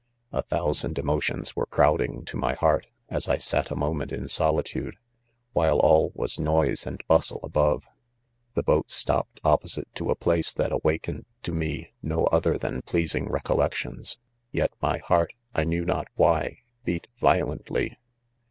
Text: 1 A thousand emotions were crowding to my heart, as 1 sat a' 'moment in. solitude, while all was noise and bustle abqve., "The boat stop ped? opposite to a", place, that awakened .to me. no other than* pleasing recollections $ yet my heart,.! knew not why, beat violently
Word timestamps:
1 0.31 0.39
A 0.39 0.41
thousand 0.41 0.97
emotions 0.97 1.55
were 1.55 1.67
crowding 1.67 2.25
to 2.25 2.35
my 2.35 2.55
heart, 2.55 2.87
as 3.07 3.27
1 3.27 3.39
sat 3.39 3.69
a' 3.69 3.75
'moment 3.75 4.11
in. 4.11 4.27
solitude, 4.27 4.95
while 5.53 5.77
all 5.77 6.11
was 6.15 6.39
noise 6.39 6.87
and 6.87 7.03
bustle 7.07 7.39
abqve., 7.43 7.83
"The 8.55 8.63
boat 8.63 8.89
stop 8.89 9.27
ped? 9.35 9.41
opposite 9.43 9.93
to 9.93 10.09
a", 10.09 10.15
place, 10.15 10.53
that 10.53 10.71
awakened 10.71 11.25
.to 11.43 11.51
me. 11.51 11.91
no 12.01 12.23
other 12.25 12.57
than* 12.57 12.81
pleasing 12.81 13.27
recollections 13.29 14.15
$ 14.15 14.19
yet 14.51 14.73
my 14.81 14.97
heart,.! 15.05 15.33
knew 15.55 15.85
not 15.85 16.07
why, 16.15 16.61
beat 16.83 17.05
violently 17.19 17.95